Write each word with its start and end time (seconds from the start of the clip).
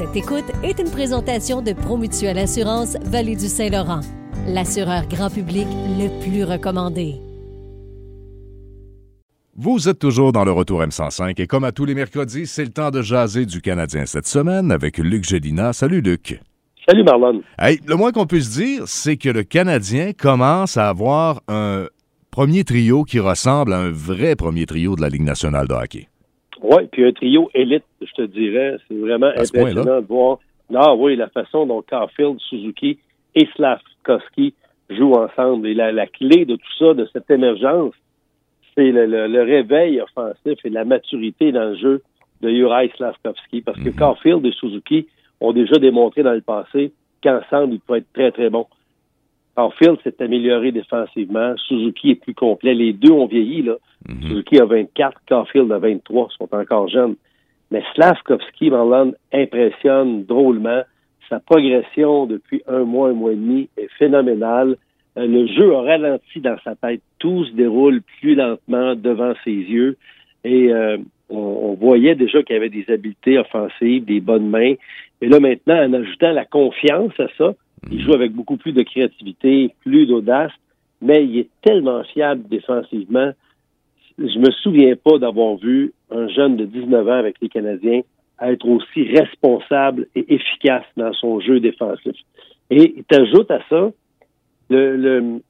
Cette 0.00 0.16
écoute 0.16 0.50
est 0.62 0.78
une 0.78 0.90
présentation 0.90 1.60
de 1.60 1.74
Promutuelle 1.74 2.38
Assurance 2.38 2.96
Vallée 3.02 3.36
du 3.36 3.48
Saint-Laurent, 3.48 4.00
l'assureur 4.48 5.06
grand 5.06 5.28
public 5.28 5.66
le 5.98 6.08
plus 6.22 6.42
recommandé. 6.42 7.16
Vous 9.54 9.90
êtes 9.90 9.98
toujours 9.98 10.32
dans 10.32 10.46
le 10.46 10.52
retour 10.52 10.82
M105 10.82 11.38
et 11.38 11.46
comme 11.46 11.64
à 11.64 11.72
tous 11.72 11.84
les 11.84 11.94
mercredis, 11.94 12.46
c'est 12.46 12.64
le 12.64 12.70
temps 12.70 12.90
de 12.90 13.02
jaser 13.02 13.44
du 13.44 13.60
Canadien 13.60 14.06
cette 14.06 14.26
semaine 14.26 14.72
avec 14.72 14.96
Luc 14.96 15.24
Gélina. 15.24 15.74
Salut 15.74 16.00
Luc. 16.00 16.40
Salut 16.88 17.04
Marlon. 17.04 17.42
Hey, 17.58 17.78
le 17.86 17.94
moins 17.94 18.10
qu'on 18.10 18.24
puisse 18.24 18.52
dire, 18.52 18.84
c'est 18.86 19.18
que 19.18 19.28
le 19.28 19.42
Canadien 19.42 20.12
commence 20.14 20.78
à 20.78 20.88
avoir 20.88 21.42
un 21.46 21.88
premier 22.30 22.64
trio 22.64 23.04
qui 23.04 23.18
ressemble 23.18 23.74
à 23.74 23.80
un 23.80 23.90
vrai 23.90 24.34
premier 24.34 24.64
trio 24.64 24.96
de 24.96 25.02
la 25.02 25.10
Ligue 25.10 25.24
nationale 25.24 25.68
de 25.68 25.74
hockey. 25.74 26.09
Oui, 26.62 26.86
puis 26.90 27.04
un 27.04 27.12
trio 27.12 27.50
élite, 27.54 27.84
je 28.00 28.12
te 28.12 28.22
dirais. 28.22 28.76
C'est 28.88 28.96
vraiment 28.96 29.28
impressionnant 29.28 30.00
de 30.00 30.06
voir. 30.06 30.38
Ah 30.74 30.94
oui, 30.94 31.16
la 31.16 31.28
façon 31.28 31.66
dont 31.66 31.82
Caulfield, 31.82 32.38
Suzuki 32.40 32.98
et 33.34 33.48
Slavkovski 33.56 34.54
jouent 34.90 35.14
ensemble. 35.14 35.66
Et 35.68 35.74
la, 35.74 36.06
clé 36.06 36.44
de 36.44 36.56
tout 36.56 36.72
ça, 36.78 36.94
de 36.94 37.08
cette 37.12 37.30
émergence, 37.30 37.94
c'est 38.74 38.90
le, 38.92 39.42
réveil 39.42 40.00
offensif 40.00 40.58
et 40.64 40.70
la 40.70 40.84
maturité 40.84 41.52
dans 41.52 41.70
le 41.70 41.76
jeu 41.76 42.02
de 42.42 42.50
Uri 42.50 42.90
Slavkovski. 42.96 43.62
Parce 43.62 43.78
que 43.78 43.90
mm 43.90 43.96
Caulfield 43.96 44.46
et 44.46 44.52
Suzuki 44.52 45.08
ont 45.40 45.52
déjà 45.52 45.76
démontré 45.76 46.22
dans 46.22 46.32
le 46.32 46.40
passé 46.40 46.92
qu'ensemble, 47.22 47.74
ils 47.74 47.80
peuvent 47.80 47.98
être 47.98 48.12
très, 48.12 48.30
très 48.30 48.50
bons. 48.50 48.66
Caulfield 49.56 49.98
s'est 50.02 50.22
amélioré 50.22 50.72
défensivement. 50.72 51.54
Suzuki 51.56 52.12
est 52.12 52.22
plus 52.22 52.34
complet. 52.34 52.74
Les 52.74 52.92
deux 52.92 53.10
ont 53.10 53.26
vieilli. 53.26 53.62
Là. 53.62 53.76
Mhm. 54.10 54.28
Suzuki 54.28 54.58
a 54.60 54.64
24, 54.64 55.20
Caulfield 55.28 55.72
a 55.72 55.78
23, 55.78 56.28
ils 56.30 56.36
sont 56.36 56.54
encore 56.54 56.88
jeunes. 56.88 57.16
Mais 57.70 57.82
Slavkovski, 57.94 58.70
Marlon, 58.70 59.14
impressionne 59.32 60.24
drôlement. 60.24 60.82
Sa 61.28 61.38
progression 61.38 62.26
depuis 62.26 62.62
un 62.66 62.84
mois, 62.84 63.10
un 63.10 63.12
mois 63.12 63.32
et 63.32 63.36
demi 63.36 63.68
est 63.76 63.88
phénoménale. 63.98 64.76
Euh, 65.16 65.26
le 65.26 65.46
jeu 65.46 65.74
a 65.74 65.82
ralenti 65.82 66.40
dans 66.40 66.56
sa 66.64 66.74
tête. 66.74 67.02
Tout 67.18 67.44
se 67.44 67.52
déroule 67.52 68.02
plus 68.20 68.34
lentement 68.34 68.96
devant 68.96 69.34
ses 69.44 69.52
yeux. 69.52 69.96
Et 70.42 70.72
euh, 70.72 70.98
on, 71.28 71.74
voyait 71.74 72.16
déjà 72.16 72.42
qu'il 72.42 72.54
y 72.54 72.58
avait 72.58 72.70
des 72.70 72.86
habiletés 72.88 73.38
offensives, 73.38 74.04
des 74.04 74.20
bonnes 74.20 74.48
mains. 74.48 74.74
Et 75.20 75.28
là, 75.28 75.38
maintenant, 75.38 75.76
en 75.76 75.92
ajoutant 75.92 76.32
la 76.32 76.44
confiance 76.44 77.12
à 77.20 77.28
ça, 77.38 77.52
il 77.90 77.98
mhm. 77.98 78.04
joue 78.04 78.14
avec 78.14 78.32
beaucoup 78.32 78.56
plus 78.56 78.72
de 78.72 78.82
créativité, 78.82 79.72
plus 79.84 80.06
d'audace, 80.06 80.52
mais 81.00 81.24
il 81.24 81.38
est 81.38 81.48
tellement 81.62 82.02
fiable 82.04 82.42
défensivement. 82.48 83.32
Je 84.20 84.38
me 84.38 84.50
souviens 84.62 84.94
pas 84.96 85.18
d'avoir 85.18 85.56
vu 85.56 85.94
un 86.10 86.28
jeune 86.28 86.56
de 86.56 86.66
19 86.66 87.08
ans 87.08 87.12
avec 87.12 87.36
les 87.40 87.48
Canadiens 87.48 88.02
être 88.42 88.66
aussi 88.68 89.04
responsable 89.04 90.08
et 90.14 90.34
efficace 90.34 90.84
dans 90.96 91.12
son 91.14 91.40
jeu 91.40 91.58
défensif. 91.60 92.16
Et 92.68 92.94
il 92.98 93.04
t'ajoute 93.04 93.50
à 93.50 93.60
ça 93.68 93.90
le, 94.68 95.40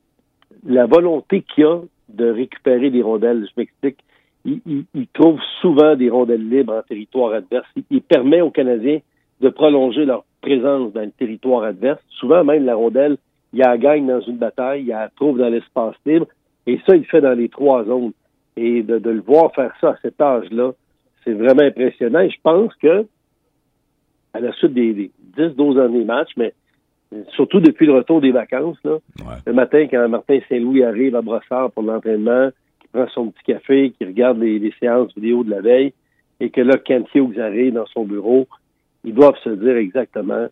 la 0.66 0.86
volonté 0.86 1.42
qu'il 1.42 1.64
a 1.64 1.80
de 2.08 2.30
récupérer 2.30 2.91
des 2.91 3.02
rondelles. 3.02 3.46
Je 3.48 3.60
m'explique. 3.60 3.98
Il, 4.44 4.60
il, 4.94 5.06
trouve 5.08 5.38
souvent 5.60 5.96
des 5.96 6.08
rondelles 6.08 6.48
libres 6.48 6.72
en 6.72 6.82
territoire 6.82 7.34
adverse. 7.34 7.66
il 7.91 8.00
permet 8.00 8.41
aux 8.41 8.50
Canadiens 8.50 9.00
de 9.41 9.48
prolonger 9.48 10.04
leur 10.04 10.24
présence 10.41 10.92
dans 10.92 11.02
le 11.02 11.10
territoire 11.10 11.64
adverse. 11.64 12.00
Souvent, 12.08 12.44
même 12.44 12.64
la 12.64 12.74
rondelle, 12.74 13.18
il 13.52 13.58
la 13.58 13.76
gagne 13.76 14.06
dans 14.06 14.20
une 14.20 14.38
bataille, 14.38 14.82
il 14.82 14.88
la 14.88 15.10
trouve 15.14 15.38
dans 15.38 15.50
l'espace 15.50 15.94
libre, 16.06 16.26
et 16.66 16.78
ça, 16.86 16.96
il 16.96 17.04
fait 17.04 17.20
dans 17.20 17.36
les 17.36 17.48
trois 17.48 17.84
zones. 17.84 18.12
Et 18.56 18.83
de, 18.83 18.97
le 18.97 19.20
voir 19.20 19.53
faire 19.55 19.73
ça 19.81 19.91
à 19.91 19.97
cet 20.03 20.20
âge-là, 20.20 20.73
c'est 21.25 21.33
vraiment 21.33 21.62
impressionnant. 21.62 22.20
Et 22.20 22.31
je 22.31 22.41
pense 22.43 22.75
que, 22.77 23.06
à 24.34 24.41
la 24.41 24.53
suite 24.53 24.75
des, 24.75 25.11
10-12 25.37 25.75
derniers 25.75 26.05
matchs, 26.05 26.33
mais 26.37 26.53
surtout 27.34 27.61
depuis 27.61 27.87
le 27.87 27.95
retour 27.95 28.21
des 28.21 28.33
vacances, 28.33 28.78
là, 28.84 28.98
le 29.47 29.53
matin, 29.53 29.87
quand 29.91 30.09
Martin 30.09 30.39
Saint-Louis 30.48 30.84
arrive 30.84 31.17
à 31.17 31.23
Brossard 31.23 31.71
pour 31.72 31.83
l'entraînement, 31.83 32.50
qui 32.81 32.89
prend 32.89 33.09
son 33.09 33.31
petit 33.31 33.44
café, 33.44 33.93
qui 33.97 34.05
regarde 34.05 34.39
les, 34.39 34.72
séances 34.81 35.15
vidéo 35.15 35.44
de 35.44 35.50
la 35.50 35.60
veille, 35.60 35.93
et 36.41 36.50
que 36.50 36.60
là, 36.60 36.77
Kent 36.78 37.09
Hughes 37.15 37.39
arrive 37.39 37.75
dans 37.75 37.87
son 37.87 38.05
bureau, 38.05 38.47
ils 39.05 39.15
doivent 39.15 39.39
se 39.43 39.50
dire 39.50 39.77
exactement, 39.77 40.49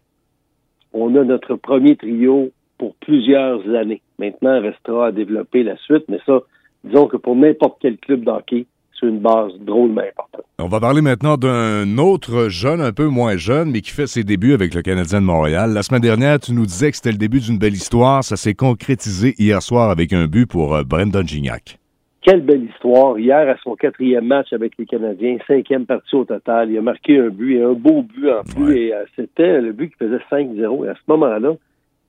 on 0.93 1.15
a 1.17 1.25
notre 1.25 1.57
premier 1.57 1.97
trio 1.97 2.51
pour 2.79 2.95
plusieurs 2.97 3.67
années. 3.75 4.01
Maintenant, 4.19 4.57
il 4.57 4.69
restera 4.69 5.09
à 5.09 5.13
développer 5.13 5.63
la 5.63 5.77
suite, 5.77 6.05
mais 6.09 6.21
ça, 6.25 6.41
disons 6.85 7.07
que 7.07 7.17
pour 7.17 7.37
n'importe 7.37 7.79
quel 7.81 7.99
club 7.99 8.25
d'hockey, 8.25 8.67
c'est 8.99 9.07
une 9.07 9.21
base 9.21 9.53
drôlement 9.61 10.03
importante. 10.03 10.45
On 10.59 10.67
va 10.69 10.81
parler 10.81 11.01
maintenant 11.01 11.37
d'un 11.37 11.99
autre 11.99 12.49
jeune, 12.49 12.81
un 12.81 12.93
peu 12.93 13.07
moins 13.07 13.37
jeune, 13.37 13.71
mais 13.71 13.81
qui 13.81 13.91
fait 13.91 14.07
ses 14.07 14.25
débuts 14.25 14.55
avec 14.55 14.75
le 14.75 14.83
Canadien 14.83 15.21
de 15.21 15.27
Montréal. 15.27 15.73
La 15.73 15.83
semaine 15.83 16.01
dernière, 16.01 16.41
tu 16.41 16.53
nous 16.53 16.67
disais 16.67 16.91
que 16.91 16.97
c'était 16.97 17.13
le 17.13 17.19
début 17.19 17.41
d'une 17.41 17.59
belle 17.59 17.75
histoire. 17.75 18.25
Ça 18.25 18.37
s'est 18.37 18.55
concrétisé 18.55 19.35
hier 19.39 19.63
soir 19.63 19.91
avec 19.91 20.13
un 20.13 20.27
but 20.27 20.47
pour 20.47 20.75
euh, 20.75 20.83
Brendan 20.83 21.27
Gignac. 21.27 21.79
Quelle 22.23 22.43
belle 22.43 22.65
histoire. 22.65 23.19
Hier, 23.19 23.49
à 23.49 23.57
son 23.63 23.77
quatrième 23.77 24.27
match 24.27 24.53
avec 24.53 24.73
les 24.79 24.87
Canadiens, 24.87 25.39
cinquième 25.47 25.87
partie 25.87 26.17
au 26.17 26.25
total, 26.25 26.71
il 26.71 26.79
a 26.79 26.83
marqué 26.83 27.19
un 27.19 27.29
but 27.29 27.57
et 27.57 27.63
un 27.63 27.73
beau 27.73 28.03
but 28.03 28.31
en 28.31 28.43
plus. 28.43 28.77
Et 28.77 28.95
euh, 28.95 29.05
c'était 29.15 29.61
le 29.61 29.73
but 29.73 29.91
qui 29.91 29.97
faisait 29.97 30.21
5-0. 30.31 30.87
Et 30.87 30.89
à 30.89 30.95
ce 30.95 31.01
moment-là, 31.09 31.55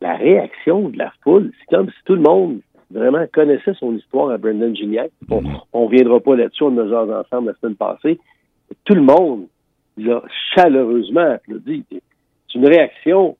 la 0.02 0.16
réaction 0.16 0.90
de 0.90 0.98
la 0.98 1.14
foule, 1.24 1.52
c'est 1.60 1.76
comme 1.76 1.88
si 1.88 1.98
tout 2.06 2.16
le 2.16 2.22
monde 2.22 2.60
vraiment 2.92 3.26
connaissait 3.32 3.74
son 3.76 3.96
histoire 3.96 4.32
à 4.32 4.38
Brendan 4.38 4.76
Gignac. 4.76 5.12
On 5.30 5.42
ne 5.42 5.86
reviendra 5.86 6.20
pas 6.20 6.36
là-dessus, 6.36 6.64
on 6.64 6.78
en 6.78 6.92
a 6.92 7.22
ensemble 7.22 7.50
la 7.50 7.54
semaine 7.56 7.76
passée. 7.76 8.20
Tout 8.86 8.96
le 8.96 9.02
monde 9.02 9.48
l'a 9.98 10.24
chaleureusement 10.56 11.34
applaudi. 11.34 11.84
C'est 11.92 12.56
une 12.56 12.68
réaction 12.68 13.38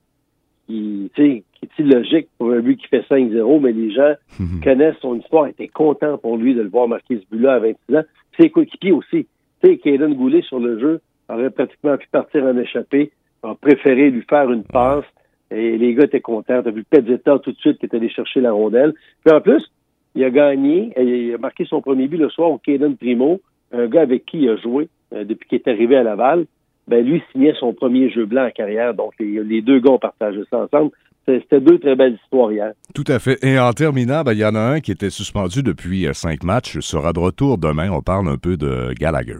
qui, 0.66 1.10
qui 1.14 1.22
est 1.62 1.78
illogique 1.78 2.28
pour 2.38 2.52
un 2.52 2.60
but 2.60 2.76
qui 2.76 2.86
fait 2.88 3.04
5-0, 3.08 3.60
mais 3.60 3.72
les 3.72 3.92
gens 3.92 4.14
mhm. 4.38 4.60
connaissent 4.62 4.98
son 5.00 5.16
histoire, 5.16 5.46
étaient 5.48 5.68
contents 5.68 6.18
pour 6.18 6.36
lui 6.36 6.54
de 6.54 6.62
le 6.62 6.68
voir 6.68 6.88
marquer 6.88 7.18
ce 7.18 7.34
but-là 7.34 7.54
à 7.54 7.58
26 7.58 7.96
ans. 7.96 8.02
Ses 8.38 8.50
coéquipiers 8.50 8.92
aussi. 8.92 9.26
Tu 9.62 9.78
sais, 9.82 9.98
Goulet 9.98 10.42
sur 10.42 10.58
le 10.58 10.78
jeu 10.78 11.00
aurait 11.28 11.50
pratiquement 11.50 11.96
pu 11.96 12.06
partir 12.10 12.44
en 12.44 12.56
échappée, 12.56 13.12
a 13.42 13.54
préféré 13.54 14.10
lui 14.10 14.22
faire 14.28 14.50
une 14.50 14.64
passe, 14.64 15.04
et 15.50 15.78
les 15.78 15.94
gars 15.94 16.04
étaient 16.04 16.20
contents. 16.20 16.62
T'as 16.62 16.70
vu 16.70 16.84
Pezzetta 16.84 17.38
tout 17.38 17.52
de 17.52 17.58
suite 17.58 17.78
qui 17.78 17.86
est 17.86 17.94
allé 17.94 18.08
chercher 18.08 18.40
la 18.40 18.52
rondelle. 18.52 18.92
Puis 19.24 19.34
en 19.34 19.40
plus, 19.40 19.70
il 20.14 20.24
a 20.24 20.30
gagné, 20.30 20.92
il 20.96 21.34
a 21.34 21.38
marqué 21.38 21.64
son 21.64 21.80
premier 21.80 22.08
but 22.08 22.18
le 22.18 22.30
soir 22.30 22.50
au 22.50 22.58
Kaden 22.58 22.96
Primo, 22.96 23.40
un 23.72 23.86
gars 23.86 24.02
avec 24.02 24.26
qui 24.26 24.38
il 24.38 24.48
a 24.48 24.56
joué 24.56 24.88
euh, 25.12 25.24
depuis 25.24 25.48
qu'il 25.48 25.58
est 25.58 25.68
arrivé 25.68 25.96
à 25.96 26.02
Laval. 26.02 26.46
Ben 26.88 27.04
lui 27.04 27.22
signait 27.30 27.54
son 27.58 27.72
premier 27.72 28.10
jeu 28.10 28.26
blanc 28.26 28.46
en 28.46 28.50
carrière, 28.50 28.94
donc 28.94 29.12
les, 29.20 29.62
deux 29.62 29.78
gars 29.78 29.92
ont 29.92 29.98
partagé 29.98 30.40
ça 30.50 30.58
ensemble. 30.58 30.90
C'était 31.26 31.60
deux 31.60 31.78
très 31.78 31.94
belles 31.94 32.18
histoires 32.24 32.50
hier. 32.50 32.72
Tout 32.94 33.04
à 33.06 33.20
fait. 33.20 33.38
Et 33.44 33.60
en 33.60 33.72
terminant, 33.72 34.22
ben, 34.22 34.32
il 34.32 34.38
y 34.38 34.44
en 34.44 34.56
a 34.56 34.60
un 34.60 34.80
qui 34.80 34.90
était 34.90 35.10
suspendu 35.10 35.62
depuis 35.62 36.06
euh, 36.06 36.12
cinq 36.12 36.42
matchs, 36.42 36.80
sera 36.80 37.12
de 37.12 37.20
retour 37.20 37.58
demain. 37.58 37.90
On 37.90 38.02
parle 38.02 38.28
un 38.28 38.38
peu 38.38 38.56
de 38.56 38.92
Gallagher. 38.98 39.36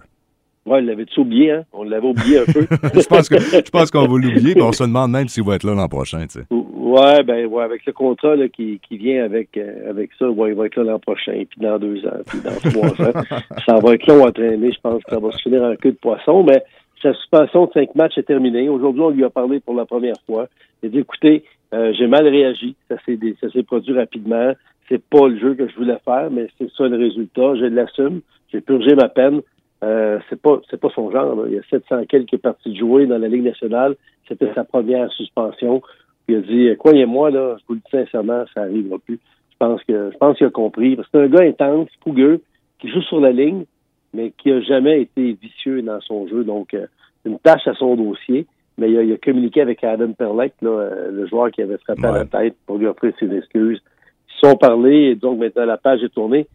Oui, 0.67 0.79
il 0.81 0.87
l'avait 0.87 1.07
oublié, 1.17 1.53
hein? 1.53 1.65
On 1.73 1.85
l'avait 1.85 2.07
oublié 2.07 2.39
un 2.39 2.45
peu. 2.45 2.61
je 2.95 3.71
pense 3.71 3.91
qu'on 3.91 4.07
va 4.07 4.19
l'oublier, 4.19 4.55
mais 4.55 4.63
on 4.63 4.73
se 4.73 4.85
demande 4.85 5.11
même 5.11 5.29
s'il 5.29 5.45
va 5.45 5.55
être 5.55 5.65
là 5.65 5.75
l'an 5.75 5.89
prochain, 5.89 6.27
tu 6.27 6.41
sais. 6.41 6.47
Ouais, 6.51 7.23
ben 7.23 7.47
ouais, 7.47 7.65
avec 7.65 7.87
le 7.87 7.93
contrat 7.93 8.37
qui, 8.49 8.81
qui 8.87 8.99
vient 8.99 9.25
avec 9.25 9.57
euh, 9.57 9.89
avec 9.89 10.11
ça, 10.19 10.29
ouais, 10.29 10.51
il 10.51 10.57
va 10.57 10.67
être 10.67 10.77
là 10.77 10.93
l'an 10.93 10.99
prochain, 10.99 11.45
puis 11.49 11.61
dans 11.61 11.79
deux 11.79 12.05
ans, 12.05 12.21
puis 12.27 12.41
dans 12.41 12.71
trois 12.71 13.07
ans. 13.07 13.13
Ça 13.67 13.77
va 13.77 13.95
être 13.95 14.07
long 14.07 14.27
à 14.27 14.33
traîner, 14.33 14.73
je 14.73 14.81
pense 14.81 15.03
que 15.05 15.11
ça 15.11 15.21
va 15.21 15.31
se 15.31 15.41
finir 15.41 15.63
en 15.63 15.77
queue 15.77 15.93
de 15.93 15.97
poisson, 15.97 16.43
mais 16.43 16.63
sa 17.03 17.15
suspension 17.15 17.67
de 17.67 17.73
cinq 17.73 17.95
matchs 17.95 18.19
est 18.19 18.25
terminée. 18.25 18.69
Aujourd'hui, 18.69 19.03
on 19.03 19.11
lui 19.11 19.25
a 19.25 19.31
parlé 19.31 19.61
pour 19.61 19.75
la 19.75 19.87
première 19.87 20.21
fois. 20.27 20.49
Il 20.83 20.87
a 20.87 20.89
dit, 20.91 20.99
écoutez, 20.99 21.45
euh, 21.73 21.93
j'ai 21.97 22.07
mal 22.07 22.27
réagi. 22.27 22.75
Ça 22.89 22.97
s'est, 23.07 23.19
ça 23.41 23.51
s'est 23.51 23.63
produit 23.63 23.95
rapidement. 23.95 24.53
C'est 24.89 25.03
pas 25.03 25.29
le 25.29 25.39
jeu 25.39 25.55
que 25.55 25.69
je 25.69 25.77
voulais 25.77 25.99
faire, 26.05 26.31
mais 26.31 26.49
c'est 26.59 26.71
ça 26.73 26.89
le 26.89 26.97
résultat. 26.97 27.55
Je 27.57 27.67
l'assume. 27.67 28.21
J'ai 28.53 28.61
purgé 28.61 28.95
ma 28.95 29.09
peine. 29.09 29.41
Euh, 29.83 30.19
c'est 30.29 30.41
pas 30.41 30.61
c'est 30.71 30.81
pas 30.81 30.91
son 30.95 31.11
genre. 31.11 31.47
Il 31.47 31.55
y 31.55 31.59
a 31.59 31.63
700 31.71 32.05
quelques 32.07 32.37
parties 32.37 32.71
de 32.71 32.77
jouer 32.77 33.07
dans 33.07 33.19
la 33.19 33.29
Ligue 33.29 33.45
nationale. 33.45 33.97
C'était 34.29 34.53
sa 34.55 34.65
première 34.65 35.11
suspension. 35.13 35.83
il 36.29 36.37
a 36.37 36.41
dit 36.41 36.69
croyez-moi 36.79 37.31
là, 37.31 37.57
je 37.59 37.65
vous 37.67 37.75
le 37.75 37.81
dis 37.81 37.91
sincèrement, 37.91 38.45
ça 38.55 38.63
arrivera 38.63 38.99
plus. 38.99 39.19
Je 39.53 39.57
pense 39.59 39.83
que 39.85 40.11
je 40.13 40.19
pense 40.19 40.37
qu'il 40.37 40.47
a 40.47 40.51
compris. 40.51 40.97
Parce 40.97 41.09
que 41.09 41.19
c'est 41.19 41.25
un 41.25 41.29
gars 41.29 41.45
intense, 41.45 41.89
fougueux, 42.05 42.43
qui 42.79 42.89
joue 42.89 43.03
sur 43.03 43.21
la 43.21 43.33
ligne, 43.33 43.65
mais 44.13 44.33
qui 44.37 44.53
a 44.53 44.61
jamais 44.61 45.03
été 45.03 45.33
vicieux 45.41 45.83
dans 45.83 46.01
son 46.01 46.29
jeu. 46.29 46.45
Donc 46.45 46.75
euh, 46.75 46.87
une 47.25 47.39
tâche 47.39 47.67
à 47.67 47.75
son 47.75 47.97
dossier 47.97 48.47
mais 48.81 48.91
il 48.91 49.13
a, 49.13 49.17
communiqué 49.19 49.61
avec 49.61 49.85
Adam 49.85 50.13
Perlek, 50.13 50.55
euh, 50.63 51.11
le 51.13 51.27
joueur 51.27 51.51
qui 51.51 51.61
avait 51.61 51.77
frappé 51.77 52.07
à 52.07 52.13
la 52.13 52.25
tête 52.25 52.57
pour 52.67 52.79
lui 52.79 52.87
offrir 52.87 53.13
ses 53.21 53.31
excuses. 53.37 53.79
Ils 53.79 54.49
sont 54.49 54.57
parlé, 54.57 55.11
et 55.11 55.15
donc 55.15 55.39
maintenant 55.39 55.67
la 55.67 55.77
page 55.77 56.03
est 56.03 56.09
tournée. 56.09 56.47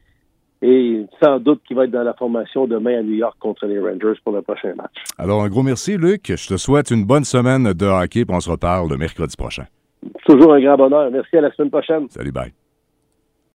Et 0.62 1.06
sans 1.22 1.40
doute 1.40 1.62
qu'il 1.68 1.76
va 1.76 1.84
être 1.84 1.92
dans 1.92 2.04
la 2.04 2.14
formation 2.14 2.66
demain 2.66 3.00
à 3.00 3.04
New 3.04 3.14
York 3.16 3.36
contre 3.40 3.66
les 3.68 3.80
Rangers 3.80 4.20
pour 4.24 4.34
le 4.34 4.42
prochain 4.42 4.74
match. 4.76 4.94
Alors, 5.18 5.44
un 5.44 5.50
gros 5.50 5.64
merci, 5.64 5.98
Luc. 5.98 6.24
Je 6.28 6.48
te 6.48 6.58
souhaite 6.58 6.92
une 6.92 7.06
bonne 7.06 7.26
semaine 7.26 7.74
de 7.74 7.86
hockey, 7.86 8.26
puis 8.26 8.36
on 8.36 8.40
se 8.40 8.50
reparle 8.50 8.90
le 8.90 8.98
mercredi 8.98 9.36
prochain. 9.38 9.66
Toujours 10.26 10.54
un 10.54 10.62
grand 10.62 10.78
bonheur. 10.78 11.12
Merci 11.12 11.38
à 11.38 11.42
la 11.42 11.52
semaine 11.52 11.72
prochaine. 11.72 12.08
Salut, 12.10 12.32
bye. 12.32 12.54